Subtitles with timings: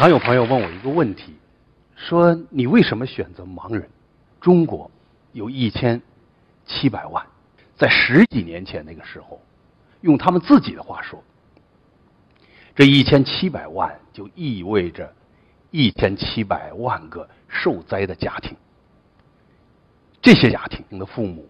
[0.00, 1.34] 常有朋友问我一个问题，
[1.94, 3.86] 说你为什么选择盲人？
[4.40, 4.90] 中国
[5.32, 6.00] 有一千
[6.64, 7.22] 七百万，
[7.76, 9.38] 在十几年前那个时候，
[10.00, 11.22] 用他们自己的话说，
[12.74, 15.14] 这一千七百万就意味着
[15.70, 18.56] 一千七百万个受灾的家庭。
[20.22, 21.46] 这些家庭的父母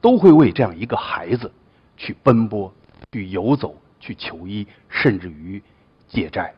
[0.00, 1.52] 都会为这样一个孩子
[1.98, 2.72] 去奔波、
[3.12, 5.62] 去游走、去求医，甚至于
[6.08, 6.54] 借债。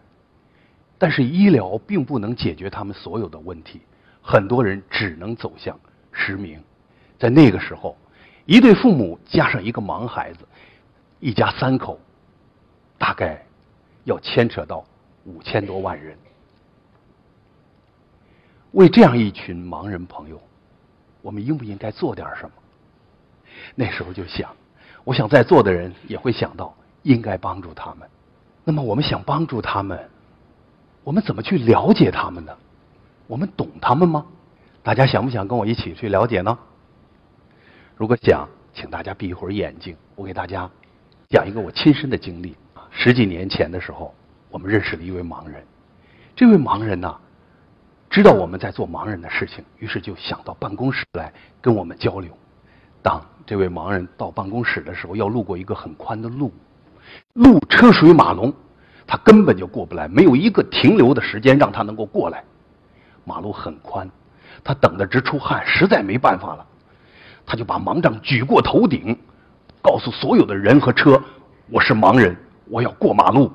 [1.03, 3.80] 但是医疗并不能解决他们所有的问题，
[4.23, 5.77] 很多人只能走向
[6.12, 6.62] 失明。
[7.19, 7.98] 在那个时候，
[8.47, 10.46] 一对父母加上一个盲孩子，
[11.19, 11.98] 一家三口，
[12.98, 13.45] 大概
[14.05, 14.84] 要牵扯到
[15.24, 16.16] 五千多万人。
[18.71, 20.41] 为这样一群盲人朋友，
[21.21, 22.52] 我们应不应该做点什么？
[23.74, 24.55] 那时候就想，
[25.02, 28.09] 我想在座的人也会想到，应该帮助他们。
[28.62, 30.09] 那么我们想帮助他们。
[31.05, 32.56] 我们怎么去了解他们呢？
[33.27, 34.24] 我们懂他们吗？
[34.82, 36.59] 大家想不想跟我一起去了解呢？
[37.96, 40.71] 如果想，请大家闭一会儿眼睛，我给大家
[41.29, 42.57] 讲一个我亲身的经历。
[42.91, 44.15] 十几年前的时候，
[44.51, 45.65] 我们认识了一位盲人。
[46.37, 47.16] 这位盲人呢，
[48.10, 52.30] 知道我们在做盲人的事情，于是就想到办公室来跟我们交流。
[53.02, 56.52] 当这位盲人到办公室的时候，要路过一个很宽的路，
[57.32, 58.52] 路车水马龙。
[59.13, 62.43] 他根本就过不来，没有一个停留的时间让他能够过来。
[63.27, 64.10] 马路很宽，
[64.65, 66.66] 他等得直出汗，实在没办法了，
[67.44, 69.15] 他就把盲杖举过头顶，
[69.82, 71.22] 告诉所有的人和车
[71.69, 72.34] ：“我是盲人，
[72.71, 73.53] 我要过马路。”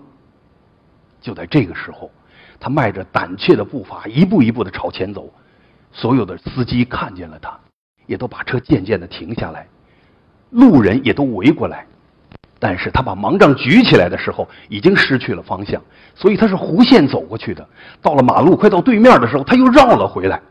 [1.20, 2.12] 就在这个时候，
[2.60, 5.28] 他迈着胆怯的步伐，一步一步的朝前走。
[5.92, 7.60] 所有的司机看见了他，
[8.06, 9.68] 也都把车渐渐的停下来，
[10.52, 11.88] 路人也都围过来。
[12.60, 15.82] 但是他把盲杖举起来的时候，已经失去了方向，
[16.16, 17.68] 所以他是弧线走过去的。
[18.02, 20.42] 到了马路快到对面的时候，他又绕了回来。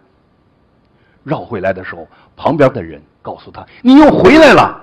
[1.24, 4.80] 绕回来的时候，旁边的人告诉他：“你又回来了。”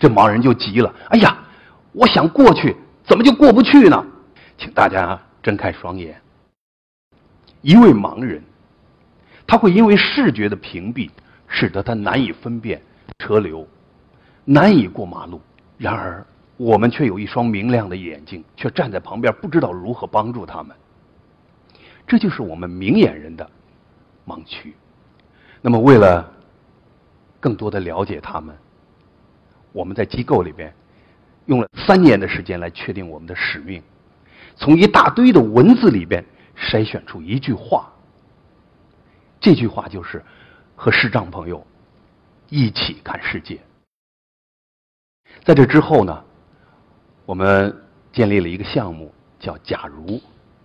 [0.00, 1.36] 这盲人就急了：“哎呀，
[1.92, 4.04] 我想过去，怎么就过不去呢？”
[4.56, 6.18] 请大家睁开双眼。
[7.60, 8.42] 一位盲人，
[9.46, 11.10] 他会因为视觉的屏蔽，
[11.46, 12.80] 使得他难以分辨
[13.18, 13.66] 车流，
[14.44, 15.40] 难以过马路。
[15.76, 16.24] 然而，
[16.56, 20.74] 我们却有一双明亮的眼睛，却站在旁边，不知道如何帮助他们。
[22.06, 23.50] 这就是我们明眼人的
[24.26, 24.74] 盲区。
[25.60, 26.32] 那么，为了
[27.40, 28.56] 更多的了解他们，
[29.72, 30.72] 我们在机构里边
[31.46, 33.82] 用了三年的时间来确定我们的使命，
[34.54, 36.24] 从一大堆的文字里边
[36.56, 37.90] 筛选出一句话。
[39.40, 40.22] 这句话就是：
[40.76, 41.66] 和视障朋友
[42.48, 43.58] 一起看世界。
[45.42, 46.24] 在这之后呢，
[47.26, 47.74] 我们
[48.12, 50.20] 建立了一个项目，叫“假如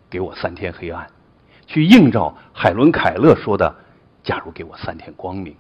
[0.10, 1.10] 给我三天黑暗”，
[1.68, 3.76] 去映照海伦·凯勒说的
[4.24, 5.56] “假如给我三天光明”。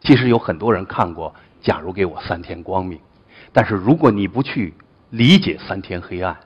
[0.00, 2.98] 其实有很多人看过“假如给我三天光明”，
[3.52, 4.74] 但是如果你不去
[5.10, 6.36] 理解“三天黑暗”，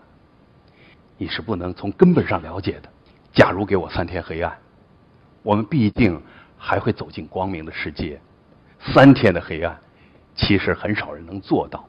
[1.16, 2.88] 你是不能从根本上了解的。
[3.32, 4.58] “假如给我三天黑暗”，
[5.42, 6.20] 我们必定
[6.58, 8.20] 还会走进光明的世界。
[8.92, 9.78] 三天的黑暗。
[10.36, 11.84] 其实很少人能做到，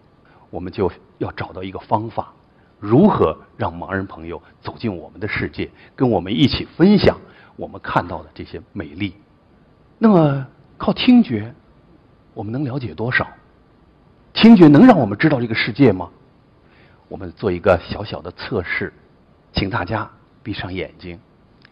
[0.50, 2.34] 我们就要找到一个方法，
[2.80, 7.18] 如何让盲人朋友走进我们的世界，跟我们一起分享
[7.56, 9.16] 我们看到的这些美丽。
[10.00, 10.48] 那么
[10.78, 11.54] 靠听觉，
[12.34, 13.28] 我们能了解多少？
[14.34, 16.10] 听觉能让我们知道这个世界吗？
[17.10, 18.94] 我们做一个小小的测试，
[19.52, 20.10] 请大家
[20.44, 21.20] 闭上眼睛，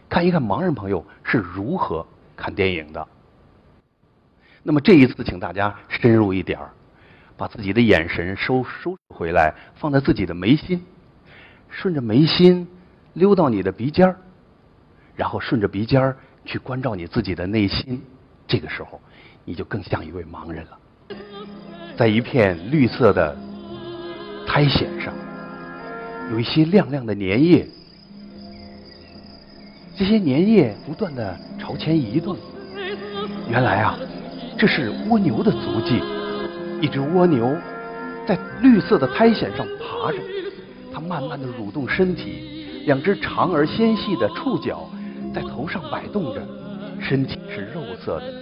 [0.08, 2.04] 看一看盲人朋友是如何
[2.36, 3.06] 看电影的。
[4.66, 6.70] 那么这一次，请大家深入一点儿，
[7.36, 10.84] 把自己的眼神收收回来，放在自己的眉心，
[11.70, 12.66] 顺着眉心
[13.12, 14.16] 溜到你的鼻尖儿，
[15.14, 18.02] 然后顺着鼻尖儿去关照你自己的内心。
[18.48, 19.00] 这个时候，
[19.44, 20.78] 你就更像一位盲人了。
[21.96, 23.36] 在一片绿色的
[24.48, 25.14] 苔藓上，
[26.32, 27.68] 有一些亮亮的粘液，
[29.96, 32.36] 这些粘液不断的朝前移动。
[33.48, 33.96] 原来啊。
[34.58, 36.00] 这是蜗牛的足迹，
[36.80, 37.54] 一只蜗牛
[38.26, 40.18] 在绿色的苔藓上爬着，
[40.94, 44.88] 它慢慢的蠕动身体，两只长而纤细的触角
[45.34, 46.40] 在头上摆动着，
[46.98, 48.32] 身体是肉色的，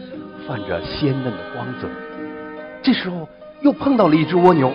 [0.47, 1.89] 泛着鲜嫩的光泽。
[2.81, 3.29] 这时候
[3.63, 4.73] 又碰到了一只蜗牛，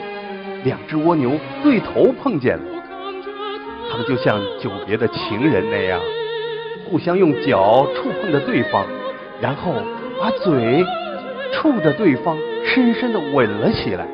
[0.66, 1.32] 两只蜗牛
[1.64, 2.64] 对头碰见了，
[3.90, 6.02] 它们就像久别的情人那样，
[6.90, 8.86] 互相用脚触碰着对方，
[9.40, 9.74] 然后
[10.20, 10.86] 把嘴。
[11.60, 14.08] 触着对方，深深的吻了起来。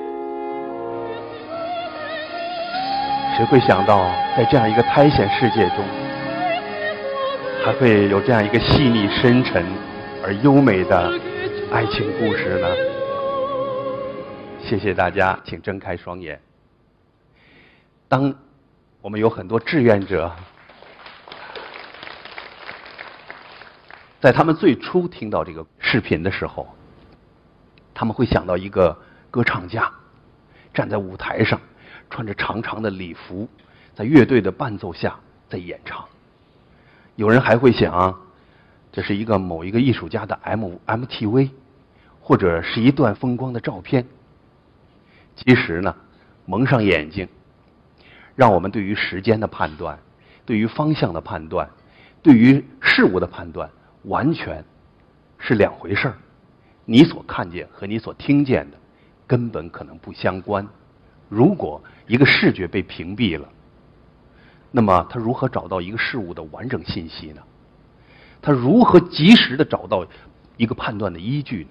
[3.37, 3.99] 谁会想到，
[4.35, 5.85] 在这样一个苔藓世界中，
[7.63, 9.63] 还会有这样一个细腻深沉
[10.23, 11.19] 而优美的
[11.71, 12.67] 爱情故事呢？
[14.59, 16.41] 谢谢大家，请睁开双眼。
[18.07, 18.33] 当
[19.01, 20.31] 我们有很多志愿者，
[24.19, 26.67] 在他们最初听到这个视频的时候，
[27.95, 28.95] 他们会想到一个
[29.31, 29.91] 歌唱家
[30.73, 31.59] 站在舞台上，
[32.09, 33.49] 穿着长长的礼服，
[33.95, 35.15] 在乐队的伴奏下
[35.49, 36.05] 在演唱。
[37.15, 38.19] 有人还会想，
[38.91, 41.51] 这是一个某一个艺术家的 M MTV，
[42.19, 44.05] 或者是一段风光的照片。
[45.37, 45.95] 其实呢，
[46.45, 47.29] 蒙上眼睛，
[48.35, 49.97] 让我们对于时间的判断、
[50.45, 51.69] 对于方向的判断、
[52.21, 53.69] 对于事物的判断，
[54.03, 54.65] 完全
[55.39, 56.17] 是两回事儿。
[56.85, 58.77] 你所看见和你所听见的，
[59.27, 60.65] 根本可能不相关。
[61.27, 63.49] 如果一个视觉被屏蔽了，
[64.71, 67.41] 那么他如何找到一个事物的完整信息呢？
[68.41, 70.05] 他如何及时的找到
[70.57, 71.69] 一个判断的依据呢？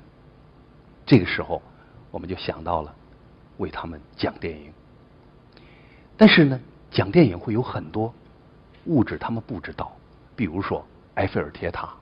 [1.06, 1.62] 这个时候，
[2.10, 2.94] 我们就想到了。
[3.58, 4.72] 为他们讲电影，
[6.16, 6.58] 但是呢，
[6.90, 8.12] 讲电影会有很多
[8.86, 9.96] 物质他们不知道，
[10.34, 10.84] 比如说
[11.14, 11.94] 埃菲尔铁塔，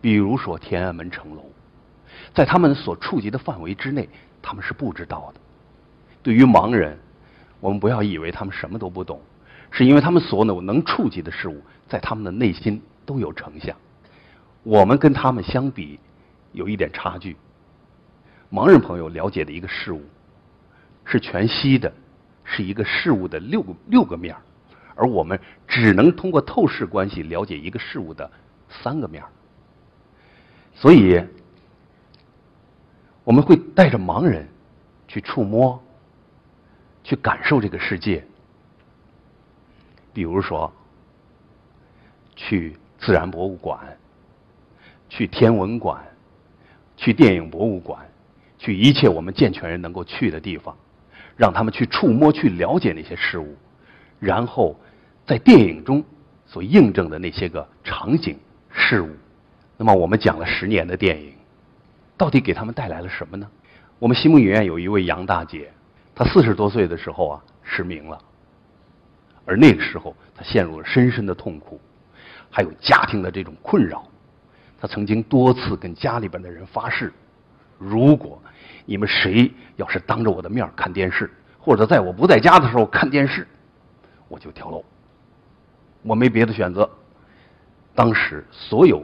[0.00, 1.44] 比如说天安门城楼，
[2.34, 4.08] 在他们所触及的范围之内，
[4.40, 5.40] 他们是不知道的。
[6.22, 6.98] 对于盲人，
[7.60, 9.20] 我们不要以为他们什么都不懂，
[9.70, 13.76] 是因为他们所有能触及的事物，在他们的内心都有成像。
[14.62, 15.98] 我们跟他们相比，
[16.52, 17.36] 有一点差距。
[18.52, 20.02] 盲人朋友了解的一个事物。
[21.02, 21.92] 是全息的，
[22.44, 24.36] 是一个事物的六个六个面
[24.94, 25.36] 而我们
[25.66, 28.30] 只能通过透视关系了解一个事物的
[28.68, 29.24] 三个面
[30.72, 31.20] 所以，
[33.30, 34.44] 我们会带着盲人
[35.06, 35.80] 去触摸、
[37.04, 38.24] 去感受这个世界。
[40.12, 40.72] 比如说，
[42.34, 43.96] 去自然博物馆、
[45.08, 46.04] 去天文馆、
[46.96, 48.04] 去电影博物馆、
[48.58, 50.76] 去一切我们健全人能够去的地方。
[51.36, 53.54] 让他们去触摸、去了解那些事物，
[54.18, 54.76] 然后
[55.24, 56.04] 在电影中
[56.46, 58.36] 所印证的那些个场景、
[58.72, 59.08] 事物。
[59.76, 61.32] 那么，我们讲了十年的电影，
[62.20, 63.48] 到底给他们带来了什么呢？
[63.98, 65.72] 我们西木影院有一位杨大姐，
[66.14, 68.18] 她四十多岁的时候啊失明了，
[69.46, 71.80] 而那个时候她陷入了深深的痛苦，
[72.50, 74.06] 还有家庭的这种困扰。
[74.78, 77.10] 她曾经多次跟家里边的人发誓，
[77.78, 78.38] 如果
[78.84, 83.48] 你们谁要是当着我的面看电视，或者在我不在家的时候看电视，
[84.28, 84.84] 我就跳楼。
[86.02, 86.86] 我没别的选择。
[87.94, 89.02] 当时所有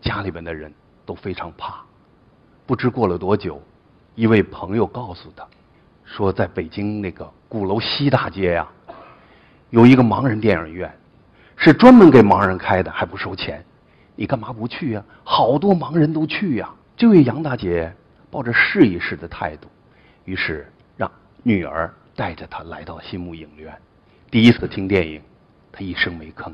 [0.00, 0.74] 家里边的人
[1.06, 1.84] 都非常怕。
[2.70, 3.60] 不知过了多久，
[4.14, 5.44] 一位朋友告诉他，
[6.04, 8.68] 说在北京那个鼓楼西大街呀，
[9.70, 10.88] 有一个盲人电影院，
[11.56, 13.60] 是专门给盲人开的，还不收钱。
[14.14, 15.02] 你干嘛不去呀？
[15.24, 16.72] 好多盲人都去呀。
[16.96, 17.92] 这位杨大姐。
[18.30, 19.66] 抱着试一试的态度，
[20.24, 21.10] 于是让
[21.42, 23.76] 女儿带着他来到新木影院。
[24.30, 25.20] 第一次听电影，
[25.72, 26.52] 他一声没吭。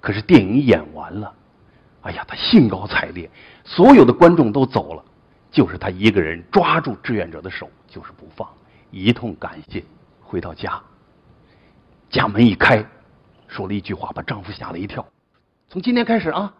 [0.00, 1.32] 可是电影演完了，
[2.00, 3.30] 哎呀，他兴高采烈。
[3.64, 5.04] 所有的观众都走了，
[5.50, 8.48] 就是他一个人抓住志愿者的手，就是不放，
[8.90, 9.84] 一通感谢。
[10.20, 10.80] 回到家，
[12.10, 12.84] 家门一开，
[13.46, 15.06] 说了一句话，把丈夫吓了一跳。
[15.68, 16.52] 从今天开始啊，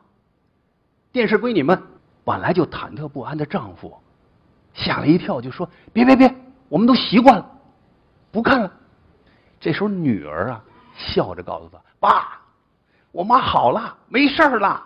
[1.12, 1.80] 电视归你们。
[2.24, 3.98] 本来就忐忑不安的丈夫。
[4.74, 6.34] 吓了一跳，就说：“别别别，
[6.68, 7.50] 我们都习惯了，
[8.30, 8.70] 不看了。”
[9.58, 10.64] 这时候女儿啊，
[10.94, 12.38] 笑着告诉他：“爸，
[13.12, 14.82] 我妈好了，没事了。”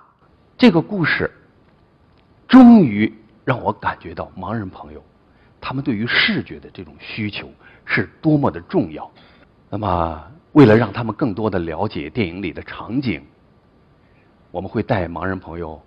[0.57, 1.31] 这个故事
[2.47, 3.13] 终于
[3.45, 5.03] 让我感觉到盲人朋友
[5.61, 7.49] 他们对于视觉的这种需求
[7.85, 9.11] 是多么的重要。
[9.71, 13.25] 那么，为了让他们更多的了解电影里的场景，
[14.51, 15.81] 我们会带盲人朋友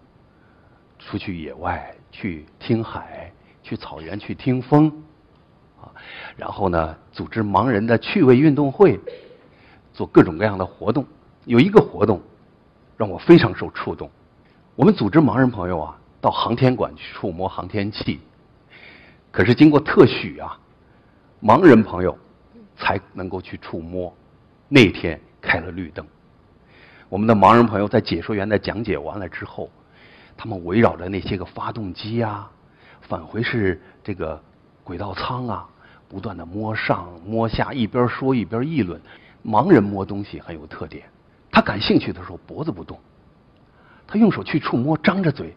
[0.99, 3.31] 出去野外去听海。
[3.67, 4.93] 去草原去听风，
[5.81, 5.89] 啊，
[6.35, 8.99] 然后呢，组织盲人的趣味运动会，
[9.91, 11.03] 做各种各样的活动。
[11.45, 12.21] 有一个活动
[12.95, 14.07] 让我非常受触动，
[14.75, 18.19] 我们组织盲人朋友啊到航天馆去触摸航天器，
[19.31, 20.57] 可是经过特许啊，
[21.39, 22.17] 盲人朋友
[22.75, 24.11] 才能够去触摸。
[24.67, 26.03] 那天开了绿灯，
[27.09, 29.69] 我们的盲人朋友在解说员的讲解完了之后，
[30.35, 32.51] 他们围绕着那些个发动机啊。
[33.01, 34.41] 返回是这个
[34.83, 35.69] 轨道舱啊，
[36.09, 38.99] 不断的摸上摸下，一边说一边议论。
[39.43, 41.05] 盲人摸东西很有特点，
[41.51, 42.99] 他感兴趣的时候脖子不动，
[44.07, 45.55] 他用手去触摸，张着嘴，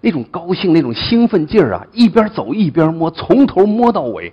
[0.00, 4.32] 那种高兴、那种兴奋劲儿啊，一边走一边摸，从头摸到尾，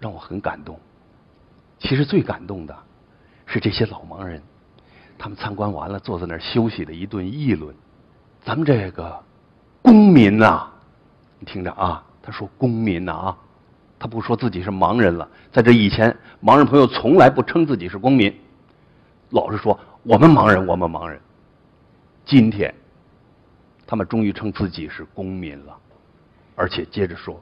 [0.00, 0.78] 让我很感动。
[1.78, 2.76] 其实最感动的
[3.44, 4.42] 是这些老盲人，
[5.18, 7.74] 他们参观完了，坐在那儿休息的一顿议论。
[8.44, 9.16] 咱们这个
[9.82, 10.66] 公民呐，
[11.38, 13.38] 你听着啊，他说公民呐啊，
[13.98, 15.28] 他不说自己是盲人了。
[15.52, 18.34] 在这以前，盲人朋友从来不称自己是公民，
[19.30, 21.20] 老是说我们盲人，我们盲人。
[22.24, 22.74] 今天，
[23.86, 25.76] 他们终于称自己是公民了，
[26.54, 27.40] 而且接着说，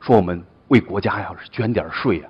[0.00, 2.28] 说我们为国家要是捐点税呀，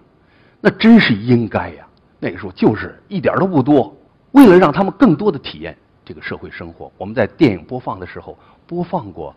[0.61, 1.87] 那真是应该呀。
[2.21, 3.97] 那个时候就是一点都不多。
[4.31, 5.77] 为了让他们更多的体验。
[6.05, 9.33] 这个社会生活，我们在电影播放的时候播放过，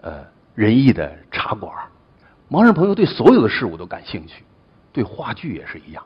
[0.00, 1.70] 呃，仁义的茶馆。
[2.50, 4.44] 盲人朋友对所有的事物都感兴趣，
[4.94, 6.02] 对话剧也是一样。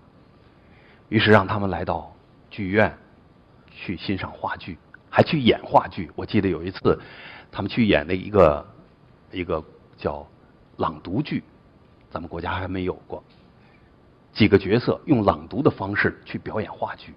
[1.08, 2.12] 于是让他们来到
[2.50, 2.92] 剧院
[3.70, 4.76] 去欣赏话剧，
[5.18, 6.08] 还去演话剧。
[6.14, 6.96] 我记得有一次，
[7.50, 8.64] 他们去演了一个
[9.32, 9.60] 一个
[9.96, 10.24] 叫
[10.76, 11.42] 朗读剧，
[12.08, 13.20] 咱们国家还没有过。
[14.32, 17.12] 几个角色用朗读的方式去表演话剧。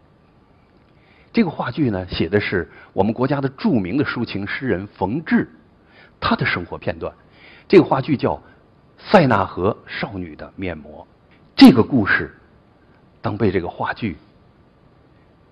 [1.32, 5.48] 这个话剧呢，写的是我们国家的著名的抒情诗人冯至，
[6.20, 7.14] 他的生活片段。
[7.68, 8.34] 这个话剧叫
[8.98, 11.06] 《塞纳河少女的面膜》。
[11.56, 12.36] 这个故事，
[13.22, 14.18] 当被这个话剧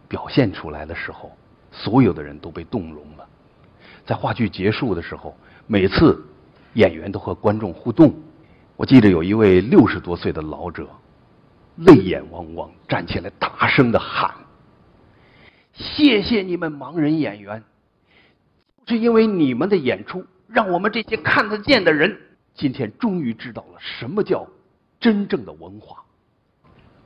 [0.08, 1.32] 表现出来的时候，
[1.72, 3.28] 所有的人都被动容了。
[4.06, 6.24] 在话剧结束的时候，每次
[6.74, 8.14] 演员都和观众互动。
[8.76, 10.88] 我记得有一位六十多岁的老者，
[11.76, 14.34] 泪眼汪汪，站起来大声的喊。
[15.74, 17.64] 谢谢你们盲人演员，
[18.88, 22.18] 是因为你们的演出，让我们这些看得见的人，
[22.54, 24.48] 今天终于知道了什么叫
[25.00, 26.04] 真正的文化。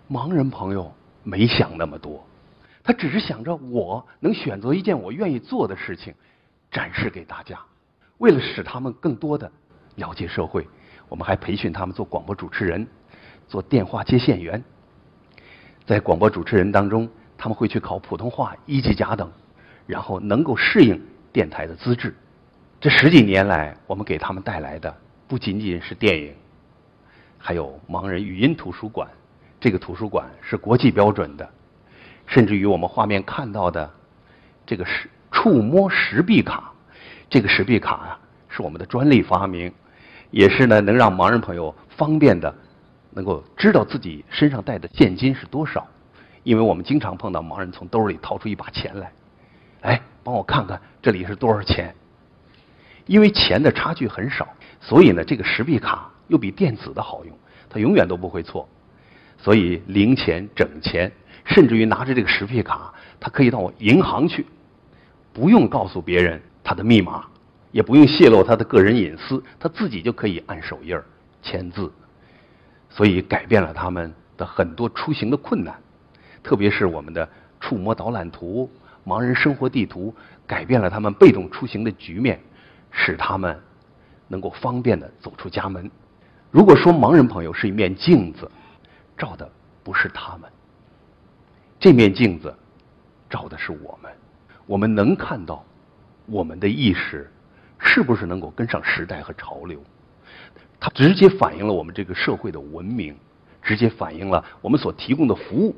[0.10, 0.92] 盲人朋友
[1.24, 2.26] 没想那么多，
[2.84, 6.14] 他只是想着我能选择一件我愿意做的事情，
[6.70, 7.58] 展示给大家。
[8.18, 9.52] 为了使他们更多的
[9.96, 10.68] 了解社会，
[11.10, 12.86] 我们还培训他们做广播主持人，
[13.48, 14.64] 做电话接线员。
[15.86, 17.10] 在广播主持人当中。
[17.36, 19.30] 他们会去考普通话一级甲等，
[19.86, 21.02] 然后能够适应
[21.34, 22.16] 电台的资质。
[22.80, 24.96] 这十几年来，我们给他们带来的
[25.28, 26.34] 不仅仅是电影，
[27.38, 29.10] 还有盲人语音图书馆。
[29.60, 31.50] 这个图书馆是国际标准的，
[32.26, 33.92] 甚至于我们画面看到的
[34.66, 36.72] 这个是触摸石壁卡。
[37.30, 39.74] 这个石壁卡啊，是我们的专利发明，
[40.30, 42.54] 也是呢能让盲人朋友方便的
[43.12, 45.88] 能够知道自己身上带的现金是多少。
[46.44, 49.12] 因为我们经常碰到盲人从兜里掏出一把钱来，
[49.82, 51.96] 哎，帮我看看这里是多少钱。
[53.06, 54.48] 因为钱的差距很少，
[54.80, 57.38] 所以呢，这个石币卡又比电子的好用，
[57.70, 58.68] 它永远都不会错。
[59.38, 61.12] 所以零钱、整钱，
[61.46, 64.46] 甚至于拿着这个实币卡，他可以到银行去，
[65.34, 67.26] 不用告诉别人他的密码，
[67.72, 70.98] 也不用泄露他的个人隐私，他自己就可以按手印
[71.42, 71.92] 签字。
[72.90, 75.76] 所以改变了他们的很多出行的困难。
[76.44, 77.28] 特别是我们的
[77.60, 78.70] 触摸导览图、
[79.06, 80.14] 盲人生活地图，
[80.46, 82.40] 改变了他们被动出行的局面，
[82.92, 83.60] 使他们
[84.28, 85.90] 能够方便的走出家门。
[86.52, 88.50] 如果说盲人朋友是一面镜子，
[89.18, 89.50] 照的
[89.84, 90.50] 不是他们，
[91.84, 92.56] 这面镜子
[93.30, 94.10] 照的是我们。
[94.66, 95.66] 我们能看到
[96.26, 97.30] 我们的意识
[97.78, 99.84] 是不是能够跟上时代和潮流？
[100.80, 103.14] 它直接反映了我们这个社会的文明，
[103.62, 105.76] 直接反映了我们所提供的服务。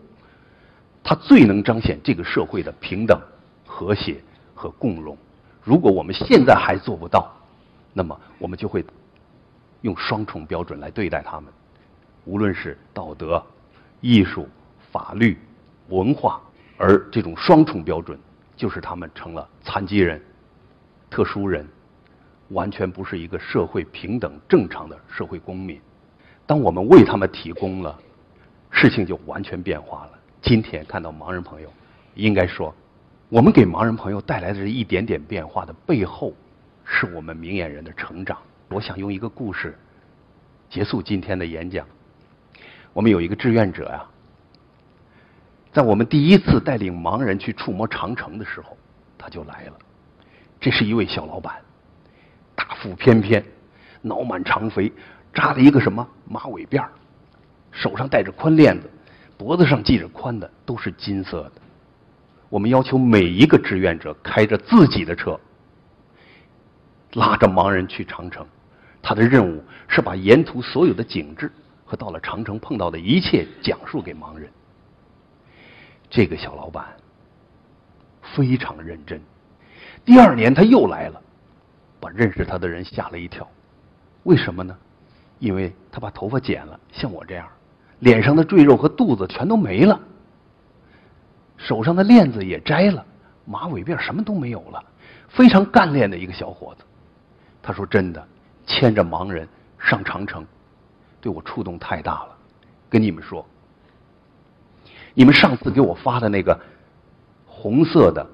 [1.04, 3.20] 它最能彰显这个社会的平等、
[3.66, 4.22] 和谐
[4.54, 5.18] 和共荣。
[5.64, 7.36] 如果我们现在还做不到，
[7.94, 8.86] 那么我们就会
[9.82, 11.52] 用双重标准来对待他们，
[12.26, 13.44] 无论是道德、
[14.02, 14.48] 艺术、
[14.92, 15.36] 法律、
[15.90, 16.42] 文化，
[16.78, 18.18] 而这种双重标准，
[18.56, 20.22] 就是他们成了残疾人、
[21.10, 21.68] 特殊人，
[22.50, 25.80] 完全不是一个社会平等正常的社会公民。
[26.48, 27.98] 当我们为他们提供了，
[28.72, 30.12] 事情就完全变化了。
[30.42, 31.72] 今天看到盲人朋友，
[32.14, 32.74] 应该说，
[33.30, 36.34] 我们给盲人朋友带来的这一点点变化的背后，
[36.84, 38.38] 是我们明眼人的成长。
[38.70, 39.78] 我想用一个故事
[40.70, 41.86] 结束今天的演讲。
[42.94, 44.06] 我们有一个志愿者呀，
[45.76, 48.78] 在我们第一次带领盲人去触摸长城的时候，
[49.18, 49.74] 他就来了。
[50.58, 51.56] 这是一位小老板，
[52.56, 53.44] 大腹翩翩，
[54.02, 54.90] 脑满肠肥，
[55.34, 56.82] 扎了一个什么马尾辫
[57.74, 58.90] 手上戴着宽链子。
[59.38, 61.62] 脖子上系着宽的都是金色的。
[62.48, 65.38] 我们要求每一个志愿者开着自己的车，
[67.16, 68.48] 拉着盲人去长城。
[69.02, 71.52] 他的任务是把沿途所有的景致
[71.84, 74.50] 和到了长城碰到的一切讲述给盲人。
[76.16, 76.86] 这个小老板
[78.22, 79.22] 非常认真。
[80.06, 81.22] 第二年他又来了，
[82.00, 83.46] 把认识他的人吓了一跳。
[84.24, 84.74] 为什么呢？
[85.40, 87.46] 因为他把头发剪了，像我这样。
[88.00, 90.00] 脸上的赘肉和肚子全都没了，
[91.58, 93.06] 手上的链子也摘了，
[93.44, 94.82] 马尾辫什么都没有了，
[95.28, 96.86] 非常干练的一个小伙子。
[97.62, 98.26] 他说：“真的，
[98.66, 99.46] 牵着盲人
[99.78, 100.48] 上长城，
[101.20, 102.38] 对我触动太大了。
[102.90, 103.46] 跟你们说，
[105.16, 106.60] 你们上次给我发的那个
[107.48, 108.26] 红色的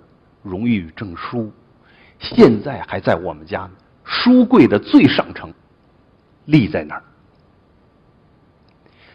[0.44, 1.50] 荣誉证书，
[2.20, 3.70] 现在还在我们家
[4.04, 5.54] 书柜的最上层，
[6.46, 7.04] 立在那儿。”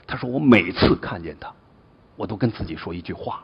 [0.07, 1.53] 他说：“我每次看见他，
[2.15, 3.43] 我都跟自己说一句话。”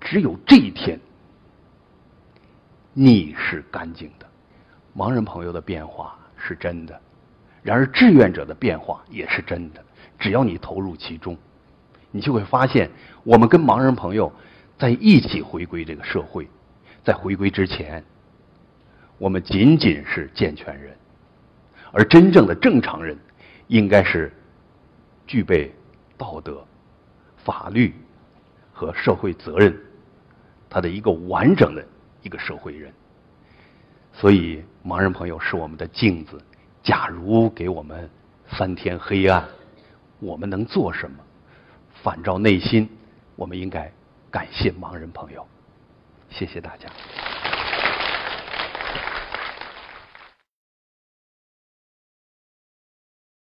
[0.00, 0.98] 只有这一天，
[2.92, 4.26] 你是干净的。
[4.96, 7.00] 盲人朋友的变化是真的，
[7.62, 9.84] 然而志愿者的变化也是真的。
[10.18, 11.36] 只要你投入其中，
[12.12, 12.88] 你就会发现，
[13.24, 14.32] 我们跟盲人朋友
[14.78, 16.48] 在一起回归这个社会。
[17.02, 18.04] 在回归之前，
[19.18, 20.96] 我们仅仅是健全人，
[21.90, 23.18] 而真正的正常人，
[23.66, 24.32] 应该是
[25.26, 25.74] 具备
[26.16, 26.64] 道德、
[27.38, 27.92] 法律
[28.72, 29.76] 和社会责任。
[30.70, 31.84] 他的一个完整的
[32.22, 32.92] 一个社会人，
[34.12, 36.40] 所以盲人朋友是我们的镜子。
[36.82, 38.08] 假如给我们
[38.48, 39.44] 三天黑暗，
[40.18, 41.16] 我们能做什么？
[42.02, 42.88] 反照内心，
[43.36, 43.90] 我们应该
[44.30, 45.46] 感谢盲人朋友。
[46.30, 46.88] 谢谢大家。